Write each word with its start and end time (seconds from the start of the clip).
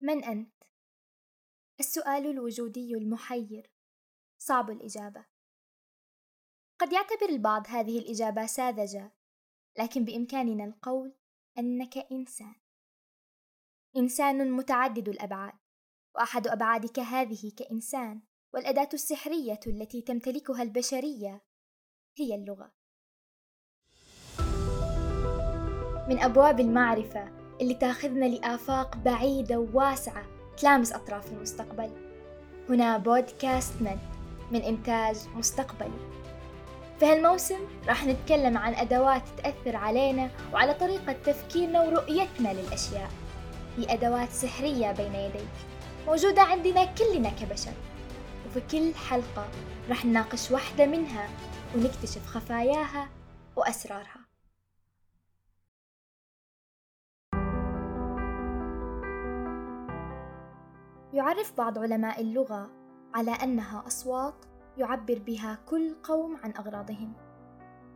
من 0.00 0.24
أنت؟ 0.24 0.54
السؤال 1.80 2.26
الوجودي 2.26 2.94
المحير. 2.94 3.70
صعب 4.38 4.70
الإجابة. 4.70 5.26
قد 6.78 6.92
يعتبر 6.92 7.28
البعض 7.28 7.66
هذه 7.66 7.98
الإجابة 7.98 8.46
ساذجة 8.46 9.12
لكن 9.78 10.04
بإمكاننا 10.04 10.64
القول 10.64 11.14
أنك 11.58 11.98
إنسان. 12.12 12.54
إنسان 13.96 14.50
متعدد 14.50 15.08
الأبعاد 15.08 15.58
وأحد 16.14 16.46
أبعادك 16.46 16.98
هذه 16.98 17.52
كإنسان 17.56 18.22
والأداة 18.54 18.88
السحرية 18.94 19.60
التي 19.66 20.02
تمتلكها 20.02 20.62
البشرية 20.62 21.44
هي 22.18 22.34
اللغة. 22.34 22.72
من 26.08 26.18
أبواب 26.18 26.60
المعرفة 26.60 27.37
اللي 27.60 27.74
تاخذنا 27.74 28.24
لآفاق 28.24 28.96
بعيدة 28.96 29.58
وواسعة 29.58 30.22
تلامس 30.56 30.92
أطراف 30.92 31.32
المستقبل. 31.32 31.90
هنا 32.68 32.98
بودكاست 32.98 33.72
من 33.80 33.98
من 34.50 34.62
إنتاج 34.62 35.16
مستقبلي 35.34 36.18
في 37.00 37.06
هالموسم 37.06 37.58
راح 37.88 38.06
نتكلم 38.06 38.58
عن 38.58 38.74
أدوات 38.74 39.22
تأثر 39.36 39.76
علينا 39.76 40.30
وعلى 40.52 40.74
طريقة 40.74 41.12
تفكيرنا 41.12 41.82
ورؤيتنا 41.82 42.52
للأشياء. 42.52 43.10
هي 43.76 43.94
أدوات 43.94 44.30
سحرية 44.30 44.92
بين 44.92 45.14
يديك 45.14 45.48
موجودة 46.06 46.42
عندنا 46.42 46.84
كلنا 46.84 47.30
كبشر. 47.30 47.72
وفي 48.46 48.60
كل 48.70 48.94
حلقة 48.94 49.48
راح 49.88 50.04
نناقش 50.04 50.50
واحدة 50.50 50.86
منها 50.86 51.28
ونكتشف 51.76 52.26
خفاياها 52.26 53.08
وأسرارها. 53.56 54.27
يعرف 61.18 61.56
بعض 61.56 61.78
علماء 61.78 62.20
اللغة 62.20 62.70
على 63.14 63.30
أنها 63.30 63.84
أصوات 63.86 64.44
يعبر 64.76 65.18
بها 65.18 65.58
كل 65.66 65.94
قوم 66.02 66.36
عن 66.36 66.52
أغراضهم. 66.58 67.12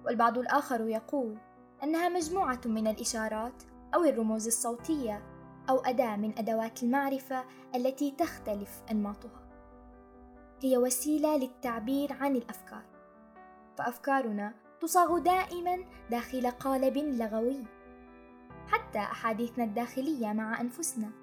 والبعض 0.04 0.38
الآخر 0.38 0.80
يقول 0.80 1.38
أنها 1.82 2.08
مجموعة 2.08 2.60
من 2.66 2.86
الإشارات 2.86 3.62
أو 3.94 4.04
الرموز 4.04 4.46
الصوتية 4.46 5.22
أو 5.70 5.78
أداة 5.78 6.16
من 6.16 6.38
أدوات 6.38 6.82
المعرفة 6.82 7.44
التي 7.74 8.10
تختلف 8.10 8.82
أنماطها. 8.90 9.48
هي 10.62 10.78
وسيلة 10.78 11.36
للتعبير 11.36 12.12
عن 12.12 12.36
الأفكار. 12.36 12.84
فأفكارنا 13.78 14.54
تصاغ 14.80 15.18
دائما 15.18 15.84
داخل 16.10 16.50
قالب 16.50 16.98
لغوي. 16.98 17.64
حتى 18.66 18.98
أحاديثنا 18.98 19.64
الداخلية 19.64 20.32
مع 20.32 20.60
أنفسنا. 20.60 21.21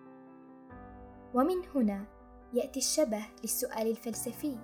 ومن 1.33 1.61
هنا 1.75 2.05
يأتي 2.53 2.79
الشبه 2.79 3.21
للسؤال 3.41 3.87
الفلسفي. 3.87 4.57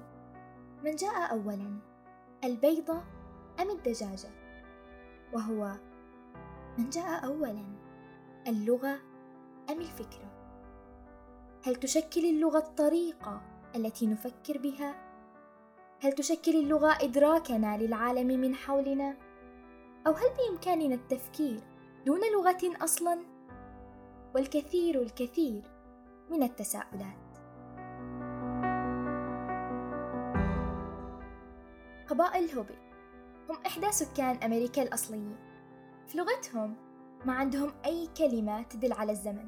من 0.84 0.96
جاء 0.96 1.32
أولا 1.32 1.80
البيضة 2.44 3.04
أم 3.60 3.70
الدجاجة؟ 3.70 4.30
وهو 5.34 5.76
من 6.78 6.90
جاء 6.90 7.26
أولا 7.26 7.66
اللغة 8.48 9.00
أم 9.70 9.82
الفكرة 9.82 10.32
هل 11.64 11.76
تشكل 11.76 12.26
اللغة 12.26 12.58
الطريقة 12.58 13.42
التي 13.76 14.08
نفكر 14.08 14.58
بها؟ 14.58 14.96
هل 16.02 16.14
تشكل 16.14 16.56
اللغة 16.56 16.98
إدراكنا 17.02 17.78
للعالم 17.78 18.28
من 18.28 18.56
حولنا؟ 18.56 19.18
أو 20.08 20.12
هل 20.12 20.28
بإمكاننا 20.38 20.96
التفكير 20.96 21.60
دون 22.06 22.20
لغة 22.34 22.84
أصلا؟ 22.84 23.20
والكثير 24.36 25.02
الكثير 25.02 25.75
من 26.30 26.44
التساؤلات. 26.44 27.26
قبائل 32.08 32.44
الهوبي 32.44 32.78
هم 33.50 33.58
إحدى 33.66 33.92
سكان 33.92 34.36
أمريكا 34.36 34.82
الأصليين 34.82 35.36
في 36.08 36.18
لغتهم 36.18 36.76
ما 37.26 37.34
عندهم 37.34 37.72
أي 37.86 38.08
كلمة 38.18 38.62
تدل 38.62 38.94
على 38.94 39.12
الزمن. 39.12 39.48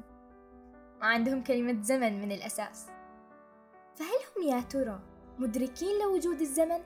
ما 1.00 1.06
عندهم 1.06 1.42
كلمة 1.42 1.82
زمن 1.82 2.20
من 2.20 2.32
الأساس. 2.32 2.86
فهل 3.94 4.20
هم 4.36 4.48
يا 4.48 4.60
ترى 4.60 5.00
مدركين 5.38 6.02
لوجود 6.02 6.40
الزمن؟ 6.40 6.80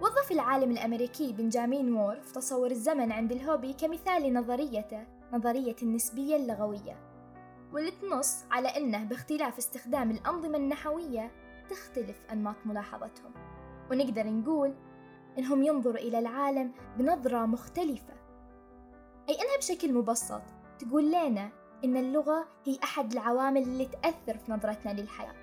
وظف 0.00 0.32
العالم 0.32 0.70
الأمريكي 0.70 1.32
بنجامين 1.32 1.92
وورف 1.92 2.32
تصور 2.32 2.70
الزمن 2.70 3.12
عند 3.12 3.32
الهوبي 3.32 3.72
كمثال 3.72 4.22
لنظريته 4.22 5.06
نظرية 5.32 5.76
النسبية 5.82 6.36
اللغوية. 6.36 7.09
واللي 7.72 7.90
تنص 7.90 8.44
على 8.50 8.68
أنه 8.68 9.04
باختلاف 9.04 9.58
استخدام 9.58 10.10
الأنظمة 10.10 10.58
النحوية 10.58 11.30
تختلف 11.70 12.26
أنماط 12.32 12.56
ملاحظتهم. 12.64 13.32
ونقدر 13.90 14.26
نقول 14.26 14.74
إنهم 15.38 15.62
ينظروا 15.62 15.98
إلى 15.98 16.18
العالم 16.18 16.72
بنظرة 16.98 17.46
مختلفة. 17.46 18.14
أي 19.28 19.34
أنها 19.34 19.56
بشكل 19.58 19.92
مبسط 19.92 20.42
تقول 20.78 21.08
لنا 21.08 21.50
إن 21.84 21.96
اللغة 21.96 22.48
هي 22.64 22.78
أحد 22.84 23.12
العوامل 23.12 23.62
اللي 23.62 23.86
تأثر 23.86 24.38
في 24.38 24.52
نظرتنا 24.52 25.00
للحياة. 25.00 25.34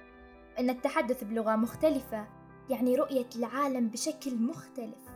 إن 0.59 0.69
التحدث 0.69 1.23
بلغة 1.23 1.55
مختلفة 1.55 2.27
يعني 2.69 2.95
رؤية 2.95 3.29
العالم 3.35 3.87
بشكل 3.87 4.35
مختلف. 4.35 5.07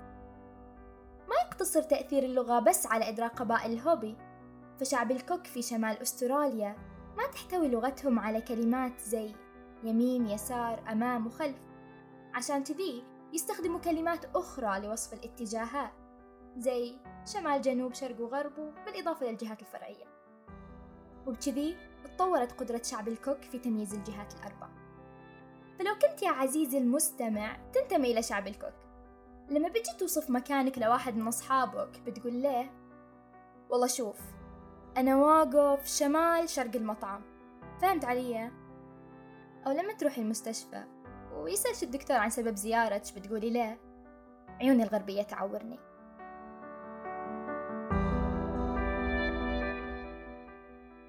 ما 1.29 1.35
يقتصر 1.45 1.81
تأثير 1.81 2.23
اللغة 2.23 2.59
بس 2.59 2.87
على 2.87 3.09
إدراك 3.09 3.39
قبائل 3.39 3.71
الهوبي. 3.71 4.17
فشعب 4.79 5.11
الكوك 5.11 5.47
في 5.47 5.61
شمال 5.61 6.01
أستراليا 6.01 6.90
ما 7.17 7.27
تحتوي 7.27 7.67
لغتهم 7.67 8.19
على 8.19 8.41
كلمات 8.41 8.99
زي 8.99 9.31
يمين 9.83 10.27
يسار 10.27 10.83
أمام 10.91 11.27
وخلف. 11.27 11.57
عشان 12.33 12.63
كذي 12.63 13.03
يستخدموا 13.33 13.79
كلمات 13.79 14.25
أخرى 14.35 14.79
لوصف 14.79 15.13
الاتجاهات 15.13 15.91
زي 16.57 16.95
شمال 17.33 17.61
جنوب 17.61 17.93
شرق 17.93 18.21
وغرب 18.21 18.73
بالإضافة 18.85 19.25
للجهات 19.25 19.61
الفرعية. 19.61 20.05
وبكذي 21.27 21.77
تطورت 22.03 22.51
قدرة 22.51 22.81
شعب 22.83 23.07
الكوك 23.07 23.41
في 23.41 23.59
تمييز 23.59 23.93
الجهات 23.93 24.33
الأربع. 24.33 24.69
فلو 25.79 25.93
كنت 25.93 26.21
يا 26.21 26.29
عزيزي 26.29 26.77
المستمع 26.77 27.57
تنتمي 27.73 28.11
إلى 28.11 28.23
شعب 28.23 28.47
الكوك 28.47 28.73
لما 29.49 29.69
بتجي 29.69 29.97
توصف 29.99 30.29
مكانك 30.29 30.77
لواحد 30.77 31.15
من 31.15 31.27
أصحابك 31.27 31.99
بتقول 32.05 32.41
له 32.41 32.69
والله 33.69 33.87
شوف 33.87 34.19
أنا 34.97 35.15
واقف 35.15 35.87
شمال 35.87 36.49
شرق 36.49 36.75
المطعم. 36.75 37.21
فهمت 37.81 38.05
علي؟ 38.05 38.51
أو 39.67 39.71
لما 39.71 39.93
تروحي 39.93 40.21
المستشفى. 40.21 40.83
ويسألش 41.33 41.83
الدكتور 41.83 42.17
عن 42.17 42.29
سبب 42.29 42.55
زيارتك 42.55 43.15
بتقولي 43.15 43.49
له؟ 43.49 43.77
عيوني 44.61 44.83
الغربية 44.83 45.21
تعورني. 45.21 45.79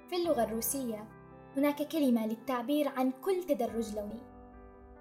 في 0.09 0.17
اللغة 0.17 0.45
الروسية 0.45 1.09
هناك 1.57 1.89
كلمة 1.89 2.27
للتعبير 2.27 2.89
عن 2.89 3.11
كل 3.11 3.43
تدرج 3.43 3.97
لوني. 3.97 4.21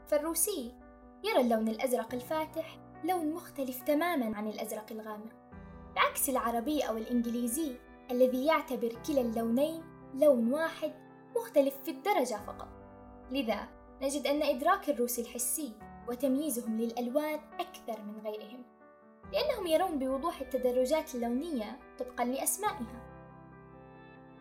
فالروسي 0.07 0.75
يرى 1.23 1.41
اللون 1.41 1.67
الأزرق 1.67 2.13
الفاتح 2.13 2.79
لون 3.03 3.33
مختلف 3.33 3.81
تماما 3.81 4.37
عن 4.37 4.47
الأزرق 4.47 4.85
الغامق 4.91 5.33
بعكس 5.95 6.29
العربي 6.29 6.81
أو 6.81 6.97
الإنجليزي. 6.97 7.75
الذي 8.11 8.45
يعتبر 8.45 8.97
كلا 9.07 9.21
اللونين 9.21 9.83
لون 10.13 10.53
واحد 10.53 10.91
مختلف 11.35 11.77
في 11.83 11.91
الدرجة 11.91 12.35
فقط. 12.47 12.67
لذا 13.31 13.67
نجد 14.01 14.27
أن 14.27 14.43
إدراك 14.43 14.89
الروس 14.89 15.19
الحسي 15.19 15.73
وتمييزهم 16.07 16.77
للألوان 16.77 17.39
أكثر 17.59 18.01
من 18.03 18.21
غيرهم 18.25 18.63
لأنهم 19.33 19.67
يرون 19.67 19.99
بوضوح 19.99 20.41
التدرجات 20.41 21.15
اللونية 21.15 21.79
طبقا 21.99 22.25
لأسمائها. 22.25 23.01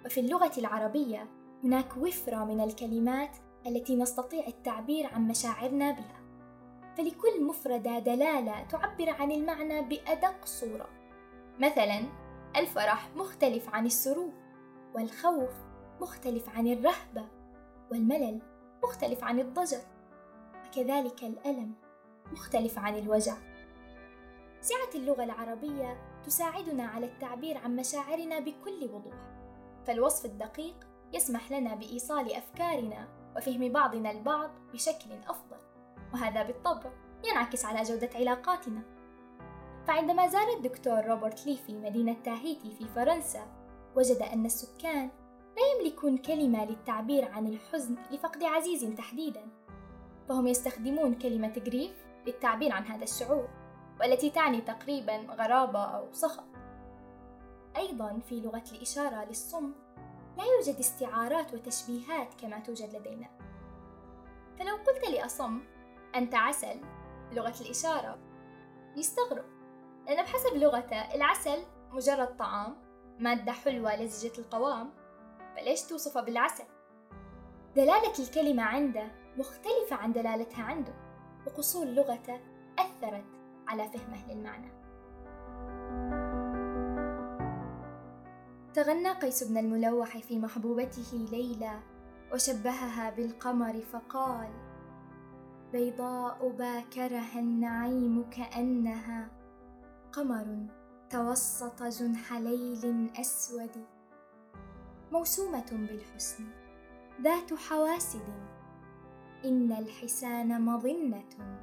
وفي 0.07 0.21
اللغة 0.21 0.53
العربية 0.59 1.27
هناك 1.65 1.97
وفرة 1.97 2.45
من 2.45 2.61
الكلمات 2.61 3.37
التي 3.67 3.97
نستطيع 3.97 4.47
التعبير 4.47 5.07
عن 5.07 5.29
مشاعرنا 5.29 5.91
بها. 5.91 6.21
فلكل 6.97 7.45
مفردة 7.45 7.99
دلالة 7.99 8.63
تعبر 8.63 9.11
عن 9.11 9.33
المعنى 9.33 9.83
بأدق 9.83 10.45
صورة. 10.45 10.89
مثلا 11.59 12.03
الفرح 12.57 13.11
مختلف 13.17 13.69
عن 13.69 13.87
السرور 13.87 14.33
والخوف 14.95 15.51
مختلف 16.01 16.49
عن 16.49 16.67
الرهبة 16.67 17.29
والملل 17.91 18.43
مختلف 18.83 19.25
عن 19.25 19.41
الضجر 19.41 19.81
وكذلك 20.67 21.23
الألم 21.25 21.75
مختلف 22.33 22.79
عن 22.79 22.99
الوجع. 22.99 23.35
سعة 24.61 24.91
اللغة 24.95 25.25
العربية 25.25 26.21
تساعدنا 26.27 26.85
على 26.85 27.07
التعبير 27.07 27.59
عن 27.59 27.77
مشاعرنا 27.77 28.39
بكل 28.39 28.91
وضوح 28.93 29.15
فالوصف 29.87 30.25
الدقيق 30.25 30.87
يسمح 31.13 31.53
لنا 31.53 31.75
بإيصال 31.75 32.33
أفكارنا 32.33 33.09
وفهم 33.37 33.73
بعضنا 33.73 34.11
البعض 34.11 34.51
بشكل 34.73 35.13
أفضل 35.29 35.57
وهذا 36.15 36.43
بالطبع 36.43 36.91
ينعكس 37.25 37.65
على 37.65 37.83
جودة 37.83 38.11
علاقاتنا. 38.15 39.00
فعندما 39.87 40.27
زار 40.27 40.49
الدكتور 40.57 41.07
روبرت 41.07 41.47
لي 41.47 41.57
في 41.57 41.75
مدينة 41.75 42.17
تاهيتي 42.25 42.71
في 42.71 42.85
فرنسا 42.95 43.47
وجد 43.97 44.23
أن 44.23 44.47
السكان 44.47 45.11
لا 45.57 45.63
يملكون 45.77 46.19
كلمة 46.19 46.65
للتعبير 46.65 47.25
عن 47.25 47.47
الحزن 47.47 47.97
لفقد 48.11 48.45
عزيز 48.45 48.85
تحديدا 48.97 49.43
فهم 50.29 50.47
يستخدمون 50.47 51.15
كلمة 51.15 51.53
جريف 51.53 51.93
للتعبير 52.27 52.73
عن 52.73 52.85
هذا 52.85 53.05
الشعور 53.05 53.49
والتي 54.01 54.31
تعني 54.31 54.61
تقريبا 54.61 55.17
غرابة 55.17 55.85
أو 55.85 56.13
سخط. 56.13 56.45
أيضا 57.77 58.19
في 58.29 58.41
لغة 58.41 58.65
الإشارة 58.73 59.25
للصم 59.25 59.73
لا 60.39 60.45
يوجد 60.45 60.79
استعارات 60.79 61.55
وتشبيهات 61.55 62.35
كما 62.35 62.59
توجد 62.59 62.97
لدينا. 62.97 63.29
فلو 64.59 64.77
قلت 64.77 65.11
لأصم 65.11 65.61
أنت 66.15 66.35
عسل 66.35 66.81
بلغة 67.31 67.55
الإشارة 67.61 68.19
يستغرب. 68.97 69.45
لأن 70.11 70.23
بحسب 70.23 70.57
لغته 70.57 71.15
العسل 71.15 71.59
مجرد 71.93 72.37
طعام 72.37 72.77
مادة 73.19 73.53
حلوة 73.53 73.97
لزجة 73.97 74.41
القوام 74.41 74.91
فليش 75.57 75.83
توصفه 75.83 76.21
بالعسل؟ 76.21 76.65
دلالة 77.77 78.13
الكلمة 78.19 78.63
عنده 78.63 79.09
مختلفة 79.37 79.97
عن 79.97 80.13
دلالتها 80.13 80.65
عنده 80.65 80.93
وقصور 81.47 81.87
لغته 81.87 82.41
أثرت 82.79 83.25
على 83.69 83.89
فهمه 83.89 84.33
للمعنى 84.33 84.73
تغنى 88.75 89.13
قيس 89.13 89.45
بن 89.45 89.59
الملوح 89.59 90.19
في 90.19 90.39
محبوبته 90.39 91.27
ليلى 91.31 91.81
وشبهها 92.33 93.11
بالقمر 93.11 93.81
فقال 93.81 94.51
بيضاء 95.73 96.49
باكرها 96.49 97.39
النعيم 97.41 98.31
كأنها 98.31 99.40
قمر 100.13 100.67
توسط 101.11 101.83
جنح 101.83 102.33
ليل 102.33 103.11
أسود 103.21 103.87
موسومة 105.13 105.67
بالحسن 105.71 106.45
ذات 107.21 107.55
حواسد 107.55 108.25
إن 109.45 109.73
الحسان 109.73 110.63
مظنة 110.65 111.59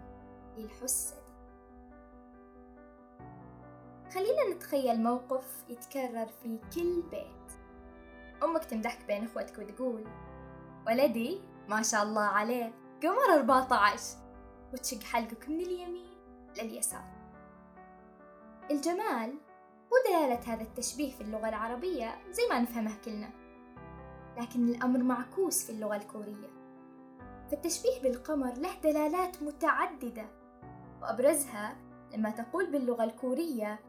للحسد. 0.57 1.17
خلينا 4.13 4.55
نتخيل 4.55 5.03
موقف 5.03 5.65
يتكرر 5.69 6.27
في 6.27 6.59
كل 6.75 7.01
بيت. 7.11 7.57
أمك 8.43 8.65
تمدحك 8.65 9.05
بين 9.07 9.23
إخوتك 9.23 9.59
وتقول 9.59 10.03
ولدي 10.87 11.41
ما 11.69 11.81
شاء 11.81 12.03
الله 12.03 12.23
عليه 12.23 12.73
قمر 13.03 13.33
14 13.33 14.17
وتشق 14.73 15.03
حلقك 15.03 15.49
من 15.49 15.59
اليمين 15.59 16.17
لليسار. 16.57 17.16
الجمال 18.71 19.33
هو 19.93 19.97
دلالة 20.09 20.53
هذا 20.53 20.61
التشبيه 20.63 21.11
في 21.11 21.21
اللغة 21.21 21.49
العربية 21.49 22.15
زي 22.31 22.43
ما 22.49 22.59
نفهمه 22.59 22.91
كلنا 23.05 23.29
لكن 24.37 24.69
الأمر 24.69 25.03
معكوس 25.03 25.65
في 25.65 25.69
اللغة 25.69 25.95
الكورية. 25.95 26.47
فالتشبيه 27.51 28.01
بالقمر 28.03 28.53
له 28.53 28.79
دلالات 28.83 29.43
متعددة 29.43 30.25
وأبرزها 31.01 31.77
لما 32.13 32.29
تقول 32.29 32.71
باللغة 32.71 33.03
الكورية 33.03 33.79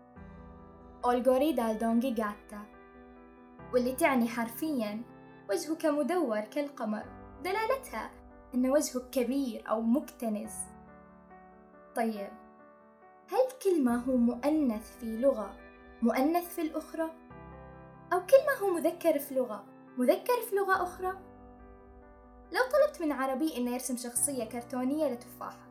أولغوري 1.04 1.52
دالدونجي 1.52 2.10
جاتا 2.10 2.62
واللي 3.72 3.92
تعني 3.92 4.28
حرفيا 4.28 5.02
وجهك 5.50 5.86
مدور 5.86 6.40
كالقمر 6.40 7.04
دلالتها 7.44 8.10
أن 8.54 8.70
وجهك 8.70 9.10
كبير 9.10 9.70
أو 9.70 9.80
مكتنز. 9.80 10.54
طيب 11.96 12.47
هل 13.30 13.58
كلمة 13.64 13.96
هو 13.96 14.16
مؤنث 14.16 14.98
في 14.98 15.16
لغة 15.16 15.56
مؤنث 16.02 16.54
في 16.54 16.62
الأخرى؟ 16.62 17.10
أو 18.12 18.20
كلمة 18.26 18.52
هو 18.62 18.74
مذكر 18.74 19.18
في 19.18 19.34
لغة 19.34 19.64
مذكر 19.98 20.40
في 20.48 20.56
لغة 20.56 20.82
أخرى؟ 20.82 21.10
لو 22.52 22.60
طلبت 22.72 23.02
من 23.02 23.12
عربي 23.12 23.56
إنه 23.56 23.70
يرسم 23.70 23.96
شخصية 23.96 24.44
كرتونية 24.44 25.08
لتفاحة 25.08 25.68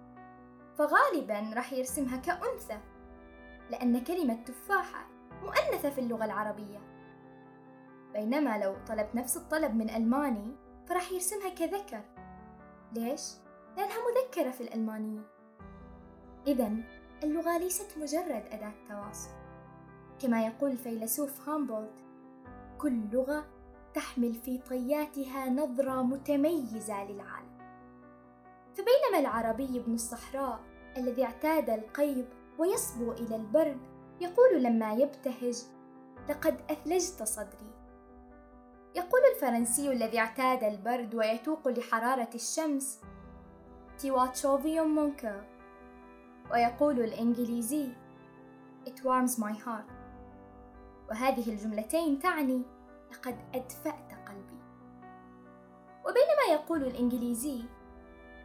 فغالبا 0.78 1.54
راح 1.56 1.74
يرسمها 1.74 2.18
كأنثى 2.18 2.80
لأن 3.70 4.04
كلمة 4.04 4.44
تفاحة 4.44 5.08
مؤنثة 5.44 5.90
في 5.90 6.02
اللغة 6.02 6.26
العربية 6.26 6.80
بينما 8.14 8.58
لو 8.58 8.76
طلبت 8.88 9.16
نفس 9.16 9.38
الطلب 9.38 9.76
من 9.76 9.90
ألماني 9.90 10.56
فراح 10.88 11.12
يرسمها 11.12 11.50
كذكر 11.50 12.02
ليش؟ 12.94 13.22
لأنها 13.78 13.98
مذكرة 14.12 14.52
في 14.52 14.62
الألمانية 14.62 15.22
إذا 16.48 16.72
اللغة 17.24 17.58
ليست 17.58 17.98
مجرد 17.98 18.44
أداة 18.52 18.74
تواصل. 18.88 19.30
كما 20.20 20.46
يقول 20.46 20.72
الفيلسوف 20.72 21.50
هامبولت 21.50 22.04
كل 22.78 23.00
لغة 23.12 23.46
تحمل 23.94 24.34
في 24.34 24.58
طياتها 24.58 25.50
نظرة 25.50 26.02
متميزة 26.02 27.04
للعالم. 27.04 27.58
فبينما 28.74 29.20
العربي 29.20 29.80
ابن 29.80 29.94
الصحراء 29.94 30.60
الذي 30.98 31.24
اعتاد 31.24 31.70
القيض 31.70 32.26
ويصبو 32.60 33.12
إلى 33.12 33.36
البرد 33.36 33.80
يقول 34.22 34.64
لما 34.64 34.94
يبتهج 34.94 35.64
لقد 36.30 36.58
أثلجت 36.70 37.24
صدري. 37.24 37.72
يقول 38.96 39.22
الفرنسي 39.36 39.92
الذي 39.92 40.20
اعتاد 40.20 40.64
البرد 40.64 41.16
ويتوق 41.16 41.68
لحرارة 41.68 42.30
الشمس 42.36 43.00
تيواتشوفيوم 43.98 44.96
مونكر 44.96 45.57
ويقول 46.52 47.00
الإنجليزي 47.00 47.90
It 48.88 49.04
warms 49.04 49.38
my 49.38 49.54
heart. 49.66 49.92
وهذه 51.10 51.50
الجملتين 51.52 52.20
تعني 52.20 52.62
لقد 53.12 53.38
أدفأت 53.56 54.12
قلبي. 54.28 54.60
وبينما 56.06 56.54
يقول 56.54 56.84
الإنجليزي 56.84 57.64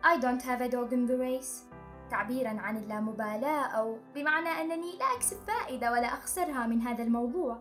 I 0.05 0.21
don't 0.21 0.43
have 0.43 0.61
a 0.61 0.69
dog 0.69 0.93
in 0.93 1.07
the 1.07 1.17
race. 1.17 1.63
تعبيرا 2.11 2.61
عن 2.61 2.77
اللامبالاة 2.77 3.67
أو 3.67 3.99
بمعنى 4.15 4.49
أنني 4.49 4.99
لا 4.99 5.05
أكسب 5.17 5.37
فائدة 5.37 5.93
ولا 5.93 6.07
أخسرها 6.07 6.67
من 6.67 6.81
هذا 6.81 7.03
الموضوع. 7.03 7.59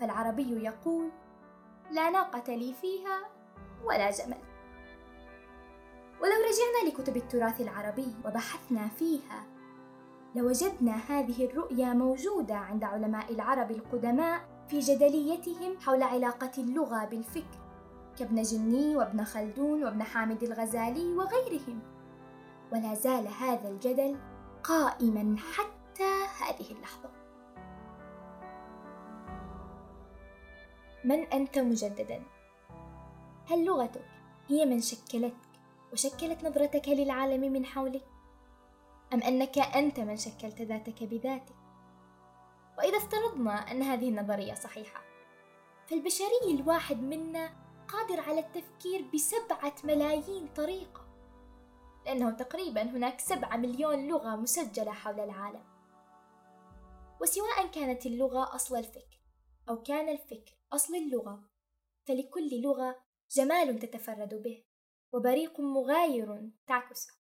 فالعربي 0.00 0.64
يقول 0.64 1.10
لا 1.90 2.10
ناقة 2.10 2.54
لي 2.54 2.72
فيها 2.72 3.20
ولا 3.84 4.10
جمل. 4.10 4.47
رجعنا 6.48 6.90
لكتب 6.90 7.16
التراث 7.16 7.60
العربي 7.60 8.14
وبحثنا 8.24 8.88
فيها. 8.88 9.46
لوجدنا 10.34 10.92
هذه 10.92 11.44
الرؤية 11.44 11.84
موجودة 11.84 12.54
عند 12.54 12.84
علماء 12.84 13.32
العرب 13.32 13.70
القدماء 13.70 14.40
في 14.68 14.78
جدليتهم 14.78 15.78
حول 15.80 16.02
علاقة 16.02 16.50
اللغة 16.58 17.04
بالفكر 17.04 17.58
كابن 18.18 18.42
جني 18.42 18.96
وابن 18.96 19.24
خلدون 19.24 19.84
وابن 19.84 20.02
حامد 20.02 20.42
الغزالي 20.42 21.14
وغيرهم. 21.16 21.80
ولا 22.72 22.94
زال 22.94 23.28
هذا 23.28 23.68
الجدل 23.68 24.16
قائما 24.64 25.36
حتى 25.38 26.24
هذه 26.40 26.72
اللحظة. 26.72 27.10
من 31.04 31.20
أنت 31.20 31.58
مجددا؟ 31.58 32.22
هل 33.50 33.64
لغتك 33.64 34.04
هي 34.48 34.66
من 34.66 34.80
شكلتك؟ 34.80 35.47
وشكلت 35.92 36.44
نظرتك 36.44 36.88
للعالم 36.88 37.52
من 37.52 37.66
حولك؟ 37.66 38.06
أم 39.12 39.22
أنك 39.22 39.58
أنت 39.58 40.00
من 40.00 40.16
شكلت 40.16 40.62
ذاتك 40.62 41.02
بذاتك؟ 41.02 41.56
وإذا 42.78 42.96
افترضنا 42.96 43.52
أن 43.52 43.82
هذه 43.82 44.08
النظرية 44.08 44.54
صحيحة 44.54 45.02
فالبشري 45.86 46.50
الواحد 46.50 47.02
منا 47.02 47.50
قادر 47.88 48.20
على 48.20 48.40
التفكير 48.40 49.10
بسبعة 49.14 49.74
ملايين 49.84 50.48
طريقة 50.56 51.08
لأنه 52.06 52.30
تقريبا 52.30 52.82
هناك 52.82 53.20
سبعة 53.20 53.56
مليون 53.56 54.08
لغة 54.08 54.36
مسجلة 54.36 54.92
حول 54.92 55.20
العالم 55.20 55.64
وسواء 57.20 57.66
كانت 57.66 58.06
اللغة 58.06 58.54
أصل 58.54 58.76
الفكر 58.76 59.20
أو 59.68 59.82
كان 59.82 60.08
الفكر 60.08 60.58
أصل 60.72 60.94
اللغة 60.94 61.44
فلكل 62.04 62.60
لغة 62.62 62.96
جمال 63.30 63.78
تتفرد 63.78 64.42
به 64.42 64.64
وبريق 65.12 65.60
مغاير 65.60 66.50
تعكسه 66.66 67.14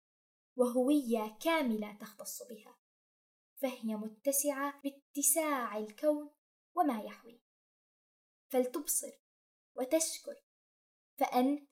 وهوية 0.56 1.36
كاملة 1.40 1.92
تختص 1.92 2.42
بها 2.42 2.76
فهي 3.62 3.96
متسعة 3.96 4.80
باتساع 4.82 5.78
الكون 5.78 6.30
وما 6.76 7.02
يحويه 7.02 7.40
فلتبصر 8.48 9.12
وتشكر 9.76 10.34
فأنت 11.18 11.68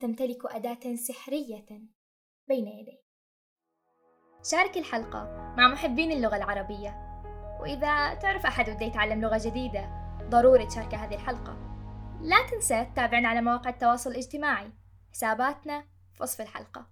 تمتلك 0.00 0.46
أداة 0.46 0.94
سحرية 0.94 1.66
بين 2.48 2.66
يديك. 2.66 3.02
شارك 4.50 4.76
الحلقة 4.76 5.24
مع 5.56 5.68
محبين 5.68 6.12
اللغة 6.12 6.36
العربية. 6.36 7.12
وإذا 7.60 8.14
تعرف 8.14 8.46
أحد 8.46 8.70
وده 8.70 8.86
يتعلم 8.86 9.20
لغة 9.20 9.40
جديدة 9.44 9.90
ضروري 10.28 10.66
تشارك 10.66 10.94
هذه 10.94 11.14
الحلقة. 11.14 11.52
لا 12.20 12.46
تنسى 12.50 12.84
تتابعنا 12.84 13.28
على 13.28 13.42
مواقع 13.42 13.70
التواصل 13.70 14.10
الاجتماعي. 14.10 14.72
حساباتنا 15.12 15.84
في 16.14 16.22
وصف 16.22 16.40
الحلقة. 16.40 16.86